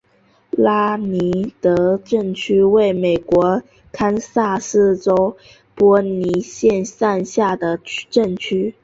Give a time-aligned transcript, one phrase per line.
[0.57, 3.61] 拉尼德镇区为美国
[3.91, 5.37] 堪萨斯州
[5.75, 8.73] 波尼县辖下的镇区。